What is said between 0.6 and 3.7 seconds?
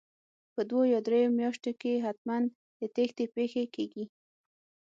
دوو یا درو میاشتو کې حتمن د تېښتې پېښې